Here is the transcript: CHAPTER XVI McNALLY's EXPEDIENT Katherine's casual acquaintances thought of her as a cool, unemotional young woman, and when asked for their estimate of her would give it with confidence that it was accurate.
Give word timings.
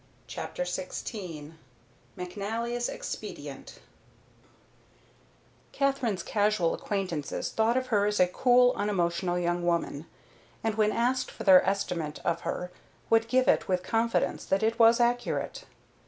CHAPTER 0.25 0.63
XVI 0.63 1.51
McNALLY's 2.17 2.89
EXPEDIENT 2.89 3.77
Katherine's 5.73 6.23
casual 6.23 6.73
acquaintances 6.73 7.51
thought 7.51 7.77
of 7.77 7.85
her 7.93 8.07
as 8.07 8.19
a 8.19 8.25
cool, 8.25 8.73
unemotional 8.75 9.37
young 9.37 9.63
woman, 9.63 10.07
and 10.63 10.73
when 10.73 10.91
asked 10.91 11.29
for 11.29 11.43
their 11.43 11.63
estimate 11.69 12.17
of 12.25 12.41
her 12.41 12.71
would 13.11 13.27
give 13.27 13.47
it 13.47 13.67
with 13.67 13.83
confidence 13.83 14.43
that 14.45 14.63
it 14.63 14.79
was 14.79 14.99
accurate. 14.99 15.65